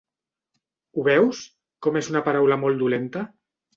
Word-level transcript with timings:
Ho 0.95 1.03
veus, 1.09 1.41
com 1.87 1.99
és 2.01 2.09
una 2.15 2.23
paraula 2.31 2.59
molt 2.63 2.83
dolenta! 2.85 3.27